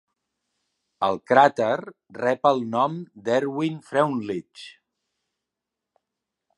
[1.07, 1.69] El cràter
[2.21, 2.97] rep el nom
[3.29, 4.67] d'Erwin Freundlich.